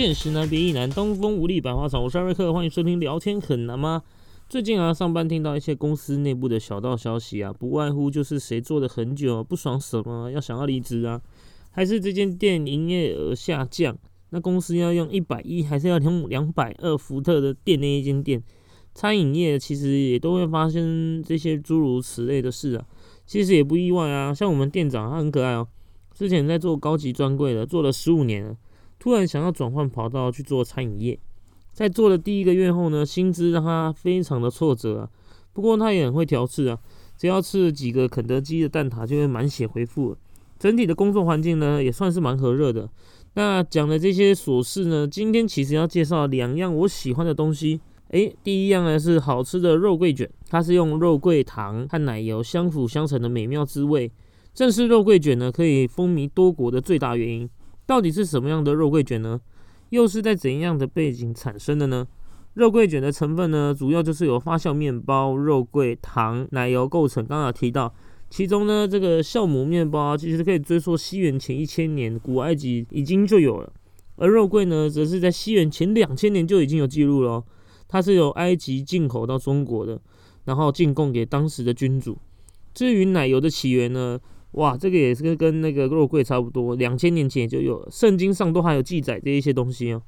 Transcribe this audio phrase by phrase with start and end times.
[0.00, 2.00] 见识难别亦难，东风无力百花草。
[2.00, 4.02] 我是艾瑞克，欢迎收听聊天很难吗？
[4.48, 11.20] 最近啊，上班听到一些公司内部的小道消息啊，不外乎就是谁做的很久不爽什么，要想要离职啊，
[11.70, 13.94] 还是这间店营业额下降，
[14.30, 18.42] 那公司要用一百一，还是要用两百二伏特的店那一间店？
[18.94, 22.86] 餐饮业其实也都会发生这些诸如此类的事啊，
[23.26, 24.32] 其实也不意外啊。
[24.32, 25.68] 像我们店长他很可爱哦，
[26.14, 28.56] 之前在做高级专柜的，做了十五年了，
[29.00, 31.18] 突然想要转换跑道去做餐饮业。
[31.72, 35.10] 在做了第一个月后呢，薪资让他非常的挫折啊。
[35.52, 36.78] 不过他也很会调试啊，
[37.16, 40.16] 只要吃了几个肯德基的蛋挞，就会满血回复。
[40.58, 42.88] 整体的工作环境呢，也算是蛮和热的。
[43.34, 47.80] 那讲的这些琐事呢，今天其实要介绍两样我喜欢的东西。
[48.08, 54.10] 诶，第一样呢是好吃的肉桂卷，它是用肉桂糖和奶油相辅相成的美妙滋味。
[54.52, 57.48] 正是肉桂卷呢，可以风靡多国的最大原因。
[57.90, 59.40] 到底是什么样的肉桂卷呢？
[59.88, 62.06] 又是在怎样的背景产生的呢？
[62.54, 67.26] 肉桂卷的成分呢，主要就是由发酵面包、肉桂、糖、奶油构成。
[67.26, 67.92] 刚刚提到，
[68.30, 73.72] 其中呢，这个酵母面包其实可以追溯西元前一千年，古埃及已经就有了。
[74.14, 77.42] 而肉桂呢，则是在西元前两千年就已经有记录了。
[77.88, 80.00] 它是由埃及进口到中国的，
[80.44, 82.16] 然后进贡给当时的君主。
[82.72, 84.20] 至于奶油的起源呢？
[84.52, 90.02] 哇，这个也是跟跟那个肉桂差不多，两千年前就有，圣经上都还有记载这一些东西哦。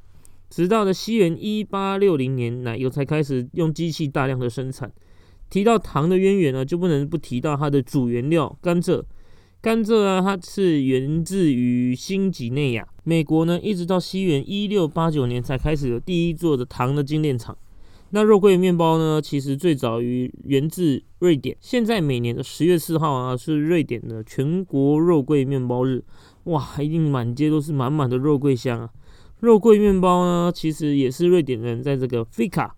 [0.50, 4.92] 直到了西元一八六零年，奶油才开始用机器大量的生产。
[5.48, 9.02] 提到糖的渊源呢，就不能不提到它的主原料甘蔗。
[9.60, 17.56] 甘蔗啊，它是源自于新几内亚，美国呢，一直到西元一六八九年才开始有第一座的糖的精炼厂。
[18.14, 19.22] 那肉桂面包呢？
[19.22, 21.56] 其实最早于源自瑞典。
[21.62, 26.04] 现在每年的十月四号啊，是瑞典的全国肉桂面包日。
[26.44, 28.90] 哇，一定满街都是满满的肉桂香啊！
[29.40, 32.68] 肉桂面包呢，其实也是瑞典人在这个 fika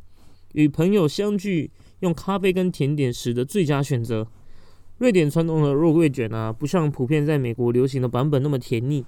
[0.52, 4.24] 与朋友相聚用咖啡跟甜点时的最佳选择。
[4.98, 9.04] 瑞典传统的肉桂卷啊，不像普遍在美国流行的版本那么甜腻。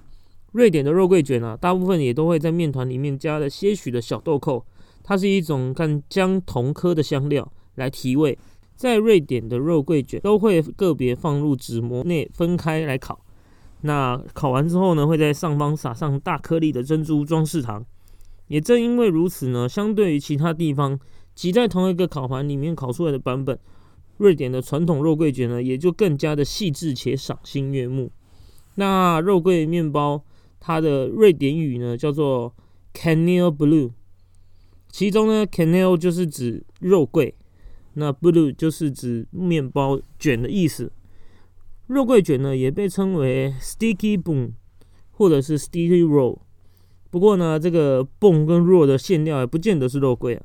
[0.51, 4.65] 瑞典的肉桂卷啊，大部分也都会在面团里面加了些许的小豆蔻。
[5.07, 8.37] 它是一种干姜同科的香料来提味，
[8.75, 13.23] 在瑞典的肉桂卷都会个别放入纸膜内分开来烤。
[13.83, 17.85] 那烤完之后呢，会在上方撒上大颗粒的珍珠装饰糖。
[18.47, 20.99] 也正因为如此呢，相对于其他地方
[21.33, 23.57] 挤在同一个烤盘里面烤出来的版本，
[24.17, 28.11] 瑞典的传统肉桂卷呢，也就更加的细致且赏心悦目。
[28.75, 30.21] 那肉桂面包
[30.59, 32.53] 它的瑞典语呢叫做
[32.93, 33.91] Canel Blue。
[34.97, 37.35] 其中呢，canel 就是指肉桂，
[37.93, 40.91] 那 blue 就是指面包卷的意思。
[41.85, 44.53] 肉桂卷呢，也被称为 sticky bun
[45.11, 46.39] 或者是 sticky roll。
[47.11, 50.43] 不过呢，这个 bun 跟 roll 的馅料也不见得是肉桂啊，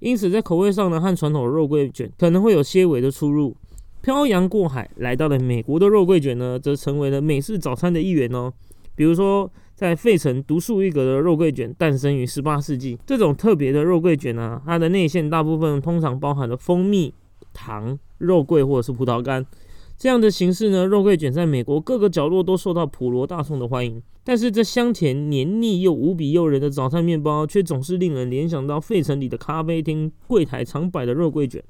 [0.00, 3.56] 因此在口味上呢，和传统肉桂卷可能会有些微的出入。
[4.00, 8.52] 漂洋过海来到了美国的肉桂卷呢，则成为了美式早餐的一员哦。
[8.96, 9.48] 比如说。
[9.82, 12.96] 在费城独树一格的肉桂卷诞生于十八世纪。
[13.04, 17.12] 这种特别的肉桂卷呢，它的内馅大部分通常包含了蜂蜜、
[17.52, 19.44] 糖、肉桂或者是葡萄干。
[19.98, 24.00] 这样的形式呢，肉桂卷在美国各个角落都受到普罗大众的欢迎。
[24.22, 31.60] 但是这香甜黏腻又无比诱人的早餐面包，却总是令人联想到费城里的咖啡厅柜台常摆的肉桂卷。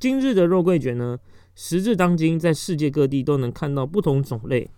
[0.00, 1.16] 今日的肉桂卷呢，
[1.54, 4.68] 时至当今，在世界各地都能看到不同种类。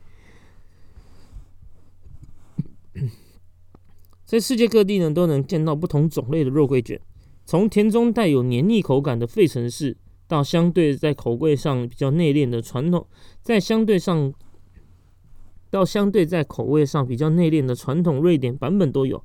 [4.25, 7.01] 在世界各地呢，都能见到不同种类的肉桂卷，
[7.45, 9.97] 从甜中带有黏腻口感的费城市，
[10.27, 13.07] 到相对在口味上比较内敛的传统，
[13.43, 14.35] 在相对上，
[15.71, 19.23] 到相对在口味上比较内敛的传统瑞典版本都有。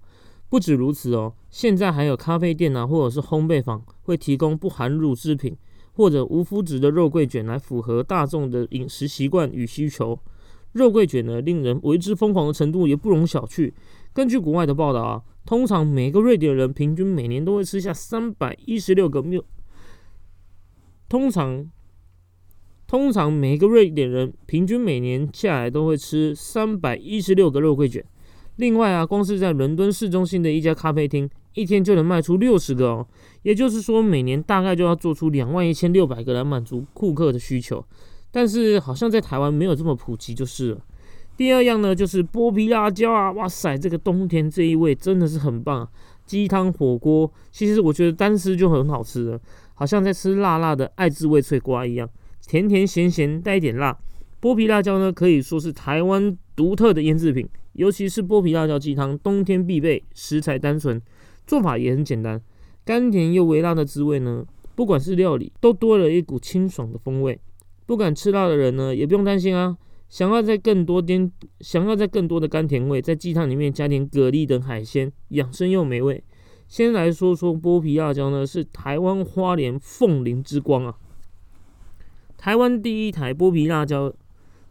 [0.50, 5.56] 不止如此哦，现在还有咖啡店啊，或者是烘焙坊会提供不含乳制品
[5.94, 10.20] 或者无麸质的肉桂卷，来符合大众的饮食习惯与需求。
[10.74, 13.72] 肉桂卷呢，令人为之疯狂的程度也不容小觑。
[14.14, 19.44] 根据国外的报道啊，通常每个瑞典人平均每年都会吃下三百一十六个缪。
[21.10, 21.70] 通常，
[22.88, 28.04] 通常每个瑞典人平均每年下来都会吃三百一十六个肉桂卷。
[28.58, 33.08] 另外啊，光是在伦敦市中心的一家咖啡厅，一天就能卖出六十个哦。
[33.44, 37.84] 也就是说，每年大概就要做出两万一千六百个来满足顾客的需求。
[38.32, 40.82] 但是好像在台湾没有这么普及就是了。
[41.38, 45.88] 第二样呢，就是剥皮辣椒啊，哇塞，这个冬天这一味真的是很棒。
[46.26, 49.42] 鸡汤火锅，其实我觉得单吃就很好吃了，
[49.74, 52.08] 好像在吃辣辣的爱滋味脆瓜一样，
[52.46, 53.98] 甜甜咸咸带一点辣。
[54.40, 60.04] 剥皮辣椒呢，可以说是台湾独特的腌制品，尤其是剥皮辣椒鸡汤，冬天必备。
[60.14, 61.02] 食材单纯，
[61.46, 62.42] 做法也很简单，
[62.86, 64.46] 甘甜又微辣的滋味呢，
[64.76, 67.40] 不管是料理，都多了一股清爽的风味。
[67.92, 69.78] 不敢吃辣的人呢，也不用担心啊。
[70.08, 71.30] 想要在更多点，
[71.60, 76.24] 想要在更多的甘甜味，在鸡汤里面加点蛤蜊等海鲜，养生又美味。
[76.70, 80.96] 先来说说剥皮辣椒呢，是台湾花莲凤林之光啊。
[82.38, 84.14] 台湾第一台剥皮辣椒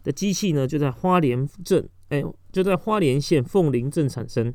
[0.03, 4.51] 的机器呢，就在花莲镇，哎，就在花莲县凤林镇产生，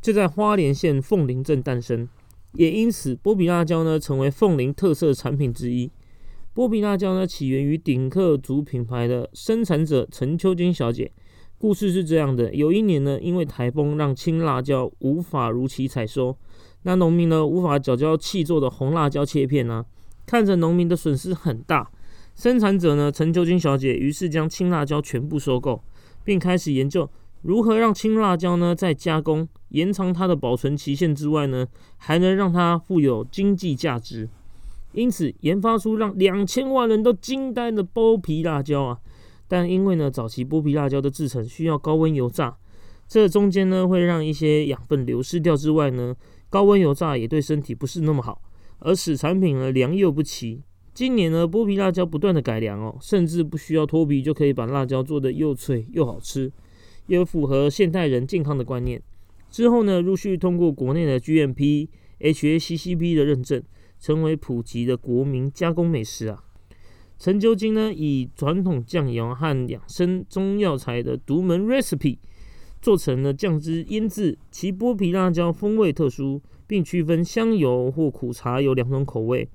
[0.00, 2.08] 就在花莲县凤林镇诞生，
[2.52, 5.90] 也因此剥皮辣椒呢，成为凤林特色产品之一。
[6.54, 11.10] 剥皮辣椒呢，起源于顶客族品牌的生产者陈秋金小姐。
[11.56, 16.36] 故事是这样的：有一年呢，因为台风让青辣椒无法如期采收，
[16.82, 19.86] 那农民呢无法缴交气做的红辣椒切片呢，
[20.26, 21.90] 看着农民的损失很大，
[22.34, 25.82] 生产者呢陈秋金小姐于是将青辣椒全部收购，
[26.22, 27.08] 并开始研究
[27.40, 31.66] 如何让青辣椒呢在加工、延长它的保存期限之外呢，
[31.96, 34.28] 还能让它富有经济价值。
[34.92, 38.98] 因此，研发出让两千万人都惊呆的剥皮辣椒啊！
[39.48, 42.56] 但因为呢，早期剥皮辣椒的制成需要高温油炸，
[43.08, 46.14] 这中间呢会让一些养分流失掉之外呢，
[46.50, 48.40] 高温油炸也对身体不是那么好，
[48.80, 50.62] 而使产品呢良莠不齐。
[50.94, 56.52] 今年呢，剥皮辣椒不断的改良哦，甚至不需要脱皮就可以把辣椒做得又脆又好吃，
[57.06, 59.02] 又符合现代人健康的观念。
[59.50, 61.88] 之后呢，陆续通过国内的 GMP、
[62.20, 63.62] HACCP 的认证。
[64.02, 66.42] 成为普及的国民加工美食啊！
[67.16, 72.18] 陈酒精呢，以传统酱油和养生中药材的独门 recipe
[72.80, 79.48] 做成了酱汁腌制，其剥皮辣椒风味特殊，并区分香油或苦茶油两种口味。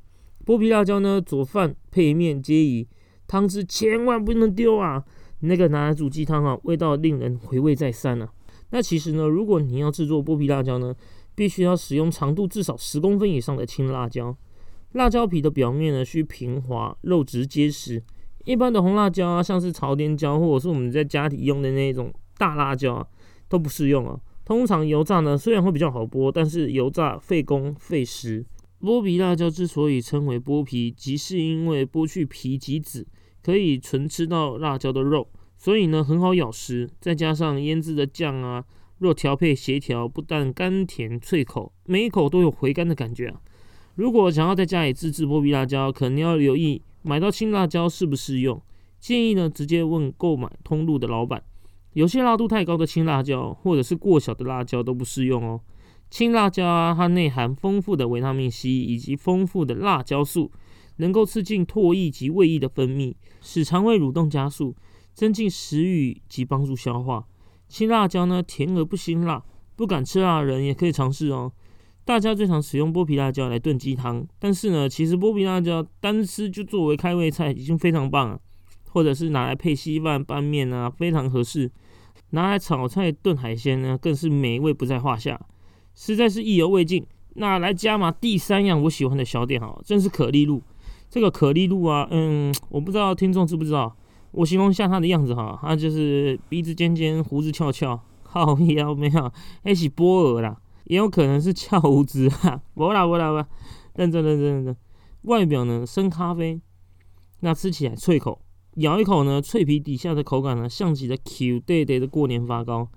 [0.46, 2.88] 剥皮辣椒呢，佐饭配面皆宜，
[3.28, 5.04] 汤汁千万不能丢啊！
[5.42, 8.32] 那个拿来煮鸡汤啊，味道令人回味再三啊！
[8.70, 10.96] 那其实呢，如果你要制作剥皮辣椒呢？
[11.38, 14.36] 必须要使用长度至少十公分以上的青辣椒，
[14.94, 18.02] 辣椒皮的表面呢需平滑，肉质结实。
[18.44, 23.08] 一般的红辣椒啊，像是朝天椒或者是我们在家里用的那种大辣椒啊，
[23.48, 24.20] 都不适用啊。
[24.44, 28.44] 通常油炸呢虽然会比较好剥，但是油炸费工费时。
[28.82, 33.06] 剥皮辣椒之所以称为剥皮，即是因为剥去皮及籽，
[33.44, 36.90] 可以纯吃到辣椒的肉，所以呢很好咬食。
[37.00, 38.66] 再加上腌制的酱啊。
[39.00, 43.42] 若调配协调，不但甘甜脆口，每一口都有回甘的感觉啊！
[43.96, 48.62] 如果想要在家里自制剥皮辣椒，可能要留意买到青辣椒适不适用。
[49.00, 51.44] 建议呢，直接问购买通路的老板。
[51.94, 55.62] 有些辣度太高的青辣椒，或者是过小的辣椒都不适用哦。
[56.10, 60.52] 青辣椒啊，它内含丰富的维他命 C 以及丰富的辣椒素，
[60.98, 64.76] 能够刺激唾液及胃液的分泌，使肠胃蠕动加速，
[65.14, 67.26] 增进食欲及帮助消化。
[67.68, 69.44] 青辣椒呢，甜而不辛辣，
[69.76, 71.52] 不敢吃辣的人也可以尝试哦。
[72.06, 78.40] 大家最常使用剥皮辣椒来炖鸡汤，但是呢，其实剥皮辣椒单吃就作为开胃菜已经非常棒了，
[78.90, 81.70] 或者是拿来配稀饭、拌面啊，非常合适。
[82.30, 85.40] 拿来炒菜、炖海鲜呢，更是美味不在话下，
[85.96, 87.06] 实在是意犹未尽。
[87.36, 90.62] 那来加码第三样我喜欢的小点哈，正是可丽露。
[91.10, 93.96] 这个可丽露啊，嗯，我不知道听众知不知道。
[94.32, 99.32] 我形容一下他的样子哈，他就是鼻子尖尖，胡子翘翘， 好腰没有，
[99.64, 103.50] 还是波尔啦，也有可能是翘胡子哈， 不啦不啦不，
[104.02, 104.76] 认真认真认真。
[105.24, 106.62] 外表呢深咖啡，
[107.40, 108.42] 那吃起来脆口，
[108.76, 112.90] 咬一口呢，脆皮底下的口感呢，像极了 Q 对对的过年发糕。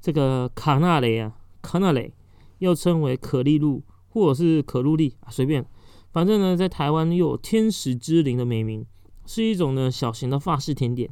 [0.00, 2.12] 这个卡纳雷啊，卡纳雷
[2.58, 5.64] 又称为可丽露或者是可露丽啊，随便，
[6.12, 8.84] 反正呢，在台湾又有天使之灵的美名。
[9.24, 11.10] 是一种呢小型的法式甜点，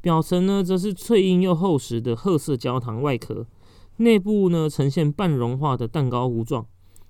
[0.00, 3.46] 表层呢则是脆硬又厚实的褐色焦糖外壳，
[3.98, 6.66] 内部呢呈现半融化的蛋糕糊状，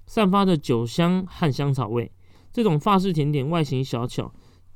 [0.06, 2.12] 散发着酒香和香草味。
[2.52, 4.32] 这种法式甜点外形小巧，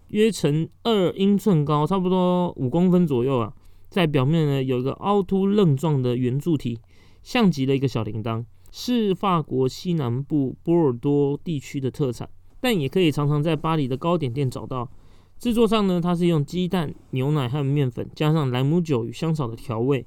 [0.08, 3.52] 约成二英寸高，差不多五公分左右啊。
[3.88, 6.80] 在表面呢有一个凹凸棱状的圆柱体，
[7.22, 12.28] 像极了一个小铃铛，是法国西南部波尔多地区的特产，
[12.60, 14.90] 但也可以常常在巴黎的糕点店找到。
[15.38, 20.04] 制作上呢，它是用鸡蛋、牛奶和面粉，加上莱姆酒与香草的调味，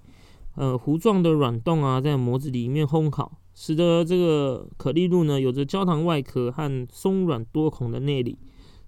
[0.56, 8.38] 呃，糊状的软冻啊，在模子里面烘烤，使得这个可丽露呢，有着焦糖外壳和松软多孔的内里。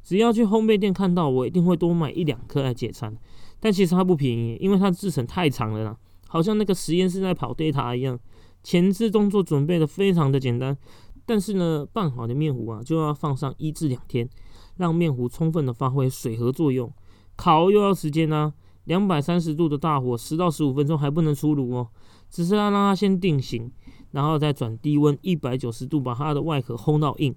[0.04, 3.16] 只要去烘焙店看到，我一定会多买一两颗来解馋。
[3.62, 5.98] 但其实它不便宜，因为它制成太长了啦，
[6.28, 8.20] 好像那个实验室在跑 data 一样。
[8.62, 10.78] 前置动作准备的非常的简单，
[11.26, 14.30] 但是呢，拌好的面糊啊，就要放上一至两天。
[14.78, 16.92] 让面糊充分的发挥水合作用，
[17.36, 18.54] 烤又要时间呢。
[18.86, 21.88] 两百三十度的大火，十到十五分钟还不能出炉哦，
[22.30, 23.72] 只是要让它先定型，
[24.12, 27.34] 然后再转低温一百九十度把它的外壳烘到硬。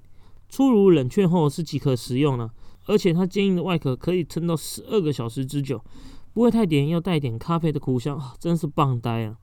[0.49, 2.51] 出炉冷却后是即可食用了，
[2.87, 5.81] 而且它坚硬的外壳可以撑到十二个小时之久，
[6.33, 9.37] 不会太甜，要带点咖啡的苦香，啊真是棒呆啊！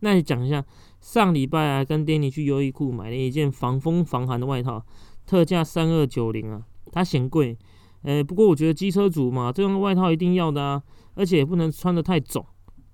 [0.00, 0.62] 那你讲一下，
[1.00, 4.84] 上礼拜啊跟爹尼去优衣库买了一件防风防寒的外套，
[5.26, 6.62] 特价三二九零啊，
[6.92, 7.56] 它嫌贵，
[8.02, 10.82] 呃，不过我觉得机车族嘛，这样的外套一定要的啊，
[11.14, 12.44] 而且也不能穿的太肿，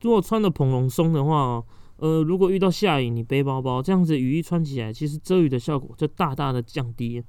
[0.03, 1.63] 如果穿的蓬蓬松的话，
[1.97, 7.23] 呃，如果遇到下雨，你背包包这样子雨衣穿起来，其实遮雨的效果就大大的降低，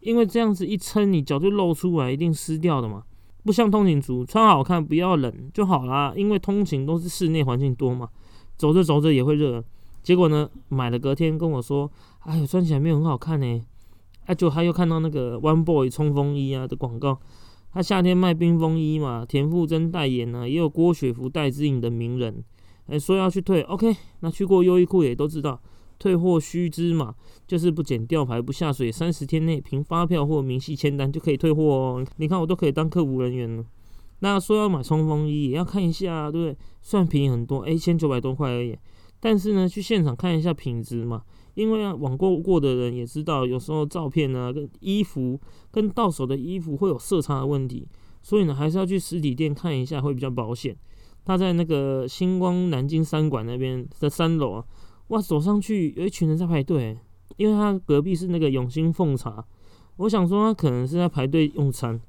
[0.00, 3.02] 因为这样子一撑，你脚就露出来，一定湿掉的嘛，
[3.44, 8.08] 不像通勤族穿好看，不要冷就好啦，因为通勤都是室内环境多嘛。
[8.56, 9.64] 走着走着也会热，
[10.08, 13.62] 结果呢，买了隔天跟我说，哎呦，穿起来没有很好看呢。
[14.24, 17.20] 啊，就他又看到那个 One Boy 冲锋衣啊的广告，
[17.74, 22.42] 他夏天卖冰风衣嘛，田馥甄代言呢，也有郭雪芙、戴之颖的名人，
[22.86, 25.60] 哎，说要去退，OK，那去过优衣库也都知道，
[25.98, 27.14] 退货须知嘛，
[27.46, 32.06] 就是不剪吊牌、不下水，三十天内凭发票或明细签单就可以退货哦。
[32.16, 33.62] 你看我都可以当客服人员了。
[34.20, 36.56] 那说要买冲锋衣，也要看一下，对不对？
[36.80, 38.74] 算便宜很多，哎，一千九百多块而已。
[39.20, 41.22] 但是呢，去现场看一下品质嘛，
[41.54, 47.86] 因为啊，网购过的人也知道，有时候照片呢跟衣服跟到手的衣服会有色差的问题，
[48.22, 50.76] 所以呢，还是要去实体店看一下会比较保险。
[51.24, 54.64] 他在那个星光南京三馆那边的三楼啊，
[55.08, 56.96] 哇，走上去有一群人在排队，
[57.36, 59.44] 因为他隔壁是那个永兴凤茶，
[59.96, 62.00] 我想说他可能是在排队用餐。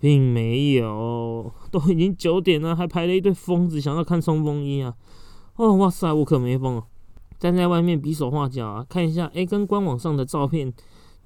[0.00, 4.94] 并没有，都已经九点了，还排了一堆疯子想要看冲锋衣啊！
[5.58, 6.84] 哦，哇塞，我可没疯哦，
[7.36, 10.72] 站在外面比手画脚啊，看一下，哎，跟官网上的照片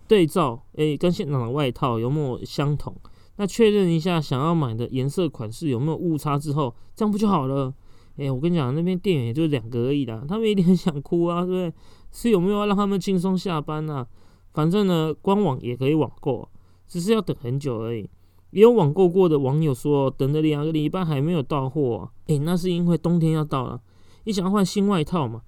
[0.08, 2.96] 对照，哎，跟现场的外套有没有相同？
[3.36, 7.74] 那确认一下想要买的颜色款式有没有误差之后，这样不就好了？
[8.16, 11.74] 哎，我跟你讲，那边店员也就两个而已啦，他们一定很想哭啊，对不对？
[12.10, 14.06] 是有没有让他们轻松下班啊？
[14.54, 16.48] 反正呢，官网也可以网购，
[16.88, 18.08] 只是要等很久而已。
[18.50, 23.80] 也有网购过的网友说，等了两个礼拜还没有到货，诶，那是因为冬天要到了，
[24.24, 25.42] 你想要换新外套嘛？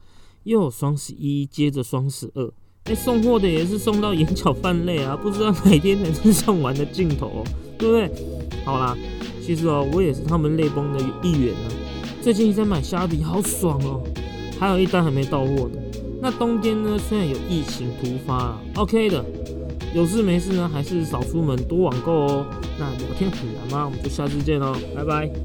[0.44, 2.52] 又有双十一，接着双十二，
[2.84, 7.42] 诶，送货的也是送到眼角泛泪啊，不知道哪天才是送完的尽头，
[7.78, 8.10] 对不对？
[8.64, 8.96] 好啦，
[9.42, 11.70] 其实哦，我也是他们泪崩的一员呢。
[12.20, 14.02] 最近在买虾皮，好爽哦，
[14.58, 15.78] 还有一单还没到货呢。
[16.20, 19.24] 那冬天呢，虽然有疫情突发，OK 的。
[19.94, 22.46] 有事没事呢，还是少出门，多网购哦。
[22.78, 23.84] 那聊天很难吗？
[23.84, 25.30] 我们就下次见喽，拜拜。